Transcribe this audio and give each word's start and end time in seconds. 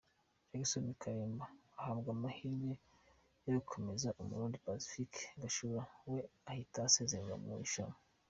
Jackson 0.49 0.85
Kalimba 1.01 1.45
ahabwa 1.79 2.09
amahirwe 2.15 2.71
yo 3.45 3.51
gukomeza, 3.57 4.15
umurundi 4.21 4.57
Pacifique 4.65 5.17
Gachuri 5.39 5.79
we 6.11 6.19
ahita 6.51 6.79
asezererwa 6.87 7.35
mu 7.41 7.49
irushanwa. 7.55 7.97